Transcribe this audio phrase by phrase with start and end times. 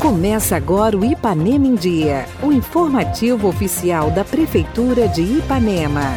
[0.00, 6.14] Começa agora o Ipanema em Dia, o informativo oficial da Prefeitura de Ipanema.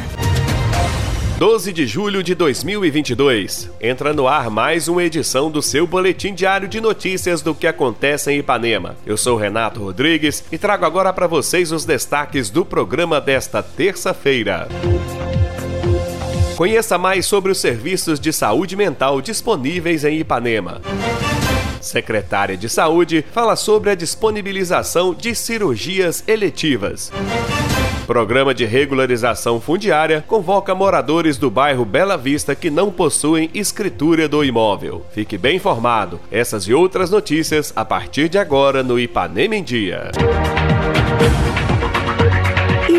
[1.41, 3.67] 12 de julho de 2022.
[3.81, 8.31] Entra no ar mais uma edição do seu boletim diário de notícias do que acontece
[8.31, 8.95] em Ipanema.
[9.05, 14.67] Eu sou Renato Rodrigues e trago agora para vocês os destaques do programa desta terça-feira.
[16.61, 20.79] Conheça mais sobre os serviços de saúde mental disponíveis em Ipanema.
[21.81, 27.11] Secretária de Saúde fala sobre a disponibilização de cirurgias eletivas.
[28.05, 34.45] Programa de regularização fundiária convoca moradores do bairro Bela Vista que não possuem escritura do
[34.45, 35.03] imóvel.
[35.15, 36.19] Fique bem informado.
[36.31, 40.11] Essas e outras notícias a partir de agora no Ipanema em Dia.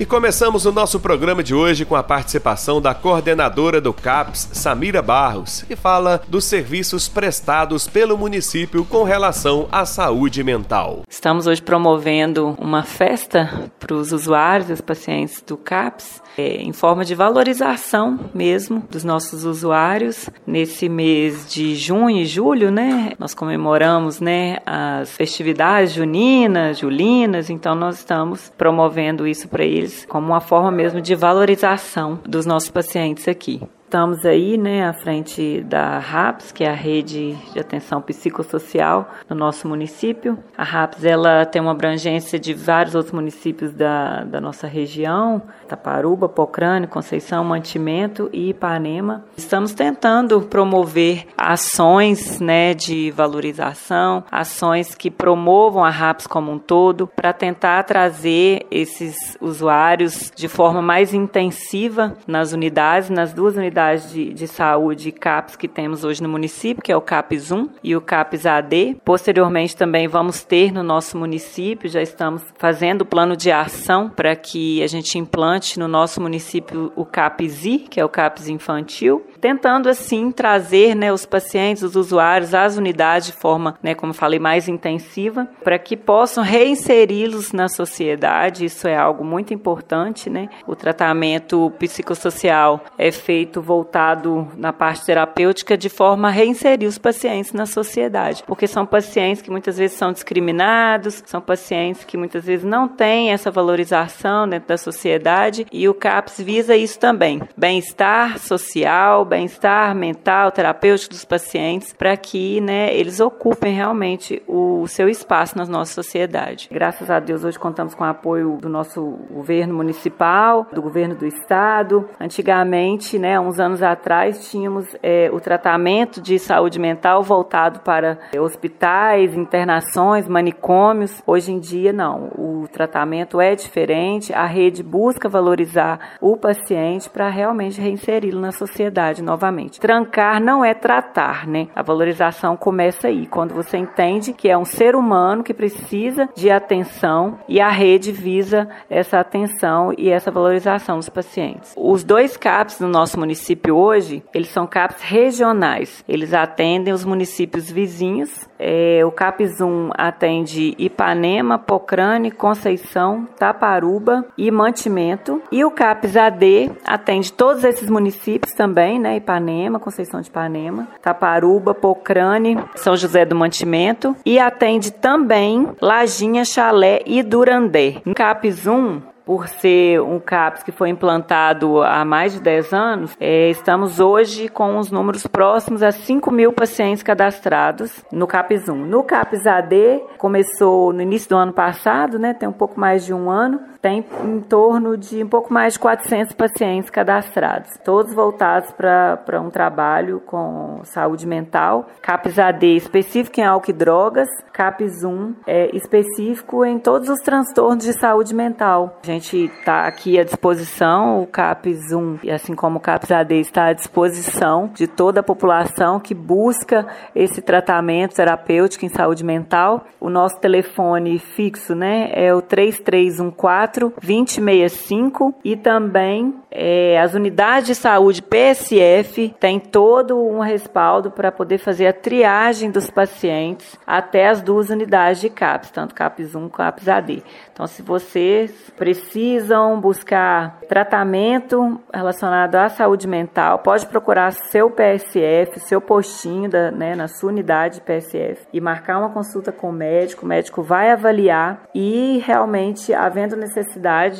[0.00, 5.02] E começamos o nosso programa de hoje com a participação da coordenadora do CAPS, Samira
[5.02, 11.02] Barros, que fala dos serviços prestados pelo município com relação à saúde mental.
[11.06, 17.04] Estamos hoje promovendo uma festa para os usuários, os pacientes do CAPS, é, em forma
[17.04, 20.30] de valorização mesmo dos nossos usuários.
[20.46, 27.74] Nesse mês de junho e julho, né, nós comemoramos né, as festividades juninas, julinas, então
[27.74, 33.28] nós estamos promovendo isso para eles como uma forma mesmo de valorização dos nossos pacientes
[33.28, 33.60] aqui.
[33.90, 39.34] Estamos aí, né, à frente da RAPS, que é a rede de atenção psicossocial no
[39.34, 40.38] nosso município.
[40.56, 46.28] A RAPS ela tem uma abrangência de vários outros municípios da, da nossa região, Taparuba,
[46.28, 49.24] Pocrane, Conceição, Mantimento e Ipanema.
[49.36, 57.08] Estamos tentando promover ações, né, de valorização, ações que promovam a RAPS como um todo,
[57.08, 64.12] para tentar trazer esses usuários de forma mais intensiva nas unidades, nas duas unidades unidades
[64.12, 67.96] de, de saúde CAPS que temos hoje no município, que é o CAPS 1 e
[67.96, 68.96] o CAPS AD.
[69.04, 74.36] Posteriormente também vamos ter no nosso município, já estamos fazendo o plano de ação para
[74.36, 79.24] que a gente implante no nosso município o CAPS I, que é o CAPS infantil,
[79.40, 84.38] tentando assim trazer né, os pacientes, os usuários às unidades de forma, né, como falei,
[84.38, 88.64] mais intensiva, para que possam reinseri-los na sociedade.
[88.64, 90.48] Isso é algo muito importante, né?
[90.66, 97.52] O tratamento psicossocial é feito voltado na parte terapêutica de forma a reinserir os pacientes
[97.52, 102.64] na sociedade, porque são pacientes que muitas vezes são discriminados, são pacientes que muitas vezes
[102.64, 109.24] não têm essa valorização dentro da sociedade e o CAPS visa isso também, bem-estar social,
[109.24, 115.64] bem-estar mental, terapêutico dos pacientes, para que né, eles ocupem realmente o seu espaço na
[115.64, 116.68] nossa sociedade.
[116.72, 119.00] Graças a Deus, hoje contamos com o apoio do nosso
[119.30, 122.08] governo municipal, do governo do estado.
[122.18, 128.40] Antigamente, né, uns anos atrás, tínhamos é, o tratamento de saúde mental voltado para é,
[128.40, 131.22] hospitais, internações, manicômios.
[131.26, 132.30] Hoje em dia, não.
[132.36, 139.22] O tratamento é diferente, a rede busca valorizar o paciente para realmente reinseri-lo na sociedade
[139.22, 139.78] novamente.
[139.78, 141.68] Trancar não é tratar, né?
[141.74, 146.50] A valorização começa aí, quando você entende que é um ser humano que precisa de
[146.50, 151.74] atenção e a rede visa essa atenção e essa valorização dos pacientes.
[151.76, 156.04] Os dois CAPs no nosso município hoje, eles são CAPs regionais.
[156.08, 158.48] Eles atendem os municípios vizinhos.
[158.58, 165.40] É, o CAPS 1 atende Ipanema, Pocrane, Conceição, Taparuba e Mantimento.
[165.50, 169.16] E o CAPS AD atende todos esses municípios também, né?
[169.16, 177.00] Ipanema, Conceição de Ipanema, Taparuba, Pocrane, São José do Mantimento e atende também Lajinha, Chalé
[177.06, 178.02] e Durandé.
[178.04, 183.16] Em CAPS 1, por ser um CAPS que foi implantado há mais de 10 anos,
[183.20, 188.74] é, estamos hoje com os números próximos a 5 mil pacientes cadastrados no CAPS 1.
[188.74, 193.14] No CAPS AD, começou no início do ano passado, né, tem um pouco mais de
[193.14, 198.70] um ano, tem em torno de um pouco mais de 400 pacientes cadastrados, todos voltados
[198.72, 201.88] para um trabalho com saúde mental.
[202.02, 207.84] CAPS AD específico em álcool e drogas, CAPS 1 é específico em todos os transtornos
[207.84, 208.98] de saúde mental.
[209.02, 213.66] A gente está aqui à disposição, o CAPS 1, assim como o CAPS AD, está
[213.66, 219.84] à disposição de toda a população que busca esse tratamento terapêutico em saúde mental.
[219.98, 227.74] O nosso telefone fixo né, é o 3314 2065 e também é, as unidades de
[227.74, 234.40] saúde PSF têm todo um respaldo para poder fazer a triagem dos pacientes até as
[234.40, 237.22] duas unidades de CAPS, tanto CAPS 1 quanto CAPS AD.
[237.52, 239.00] Então, se você precisa
[239.40, 246.94] precisam buscar tratamento relacionado à saúde mental, pode procurar seu PSF, seu postinho da, né,
[246.94, 250.24] na sua unidade PSF e marcar uma consulta com o médico.
[250.24, 253.59] O médico vai avaliar e realmente, havendo necessidade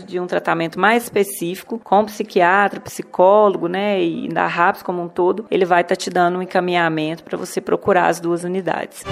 [0.06, 5.46] de um tratamento mais específico, com psiquiatra, psicólogo, né, e da RAPS como um todo,
[5.50, 9.04] ele vai estar tá te dando um encaminhamento para você procurar as duas unidades.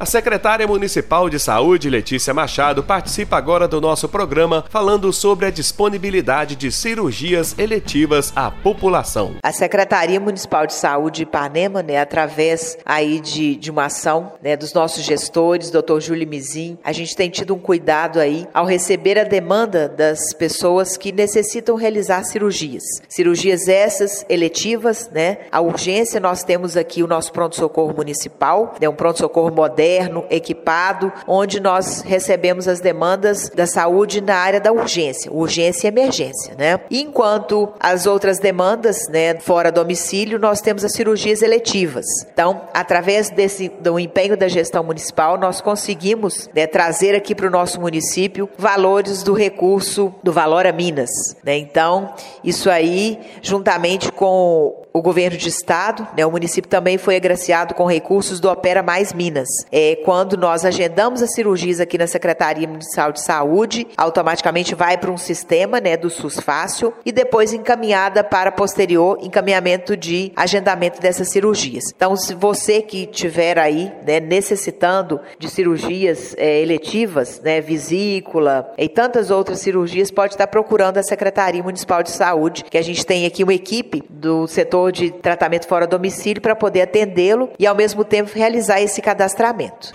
[0.00, 5.50] A secretária municipal de saúde, Letícia Machado, participa agora do nosso programa falando sobre a
[5.50, 9.34] disponibilidade de cirurgias eletivas à população.
[9.42, 14.56] A Secretaria Municipal de Saúde de Ipanema, né, através aí de, de uma ação né,
[14.56, 15.98] dos nossos gestores, Dr.
[15.98, 20.96] Júlio Mizin, a gente tem tido um cuidado aí ao receber a demanda das pessoas
[20.96, 22.84] que necessitam realizar cirurgias.
[23.08, 25.38] Cirurgias essas eletivas, né?
[25.50, 31.12] A urgência nós temos aqui o nosso pronto-socorro municipal, né, um pronto-socorro moderno moderno, equipado,
[31.26, 36.80] onde nós recebemos as demandas da saúde na área da urgência, urgência e emergência, né?
[36.90, 42.04] Enquanto as outras demandas, né, fora domicílio, nós temos as cirurgias eletivas.
[42.30, 47.50] Então, através desse do empenho da gestão municipal, nós conseguimos né, trazer aqui para o
[47.50, 51.10] nosso município valores do recurso do Valor a Minas.
[51.42, 51.56] Né?
[51.56, 52.12] Então,
[52.44, 57.86] isso aí, juntamente com o governo de estado, né, o município também foi agraciado com
[57.86, 59.48] recursos do Opera Mais Minas.
[59.70, 65.10] É, quando nós agendamos as cirurgias aqui na Secretaria Municipal de Saúde, automaticamente vai para
[65.10, 71.28] um sistema né, do SUS Fácil e depois encaminhada para posterior encaminhamento de agendamento dessas
[71.28, 71.84] cirurgias.
[71.94, 78.88] Então, se você que tiver aí né, necessitando de cirurgias é, eletivas, né, vesícula e
[78.88, 83.26] tantas outras cirurgias, pode estar procurando a Secretaria Municipal de Saúde, que a gente tem
[83.26, 88.04] aqui uma equipe do setor de tratamento fora domicílio para poder atendê-lo e, ao mesmo
[88.04, 89.92] tempo, realizar esse cadastramento.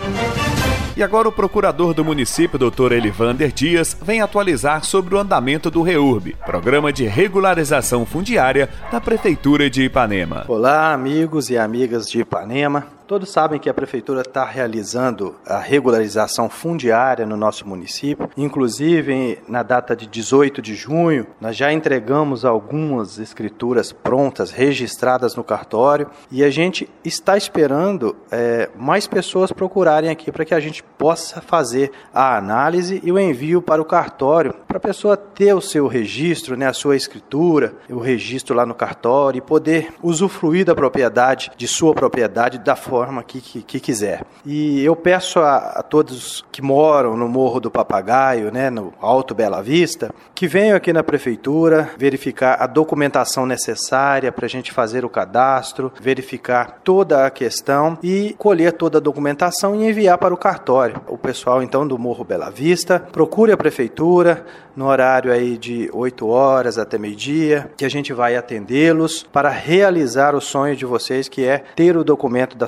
[0.95, 2.91] E agora o procurador do município, Dr.
[2.91, 9.71] Elivander Dias, vem atualizar sobre o andamento do REURB, Programa de Regularização Fundiária da Prefeitura
[9.71, 10.45] de Ipanema.
[10.47, 12.85] Olá, amigos e amigas de Ipanema.
[13.05, 18.29] Todos sabem que a prefeitura está realizando a regularização fundiária no nosso município.
[18.37, 25.43] Inclusive, na data de 18 de junho, nós já entregamos algumas escrituras prontas, registradas no
[25.43, 30.81] cartório, e a gente está esperando é, mais pessoas procurarem aqui para que a gente
[30.81, 35.61] possa fazer a análise e o envio para o cartório, para a pessoa ter o
[35.61, 40.73] seu registro, né, a sua escritura, o registro lá no cartório e poder usufruir da
[40.73, 44.23] propriedade, de sua propriedade, da forma forma que, que, que quiser.
[44.45, 49.33] E eu peço a, a, todos que moram no Morro do Papagaio, né, no Alto
[49.33, 55.03] Bela Vista, que venham aqui na prefeitura verificar a documentação necessária para a gente fazer
[55.03, 60.37] o cadastro, verificar toda a questão e colher toda a documentação e enviar para o
[60.37, 61.01] cartório.
[61.07, 64.45] O pessoal então do Morro Bela Vista procure a prefeitura
[64.75, 70.35] no horário aí de 8 horas até meio-dia, que a gente vai atendê-los para realizar
[70.35, 72.67] o sonho de vocês que é ter o documento da